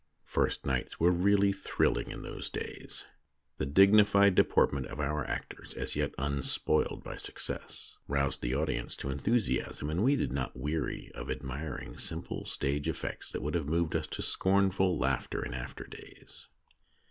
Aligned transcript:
First 0.25 0.65
nights 0.65 0.99
were 0.99 1.11
really 1.11 1.51
thrilling 1.51 2.09
in 2.09 2.23
those 2.23 2.49
days. 2.49 3.05
The 3.59 3.67
dignified 3.67 4.33
deportment 4.33 4.87
of 4.87 4.99
our 4.99 5.23
actors, 5.25 5.75
as 5.75 5.95
yet 5.95 6.15
unspoiled 6.17 7.03
by 7.03 7.17
success, 7.17 7.97
roused 8.07 8.41
the 8.41 8.55
audience 8.55 8.95
to 8.95 9.11
enthusiasm, 9.11 9.91
and 9.91 10.03
we 10.03 10.15
did 10.15 10.31
not 10.33 10.57
weary 10.57 11.11
of 11.13 11.29
admiring 11.29 11.99
simple 11.99 12.47
stage 12.47 12.87
effects 12.87 13.31
that 13.31 13.43
would 13.43 13.53
have 13.53 13.67
moved 13.67 13.95
us 13.95 14.07
to 14.07 14.23
scornful 14.23 14.97
laughter 14.97 15.45
in 15.45 15.53
after 15.53 15.83
days. 15.83 16.47